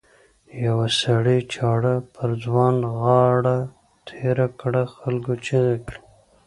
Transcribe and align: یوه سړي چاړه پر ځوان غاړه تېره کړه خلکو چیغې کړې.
یوه 0.65 0.87
سړي 1.01 1.39
چاړه 1.53 1.95
پر 2.13 2.29
ځوان 2.43 2.75
غاړه 2.97 3.57
تېره 4.07 4.47
کړه 4.61 4.81
خلکو 4.97 5.33
چیغې 5.45 5.77
کړې. 5.85 5.99